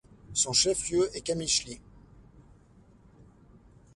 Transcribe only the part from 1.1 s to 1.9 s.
est Qamichli.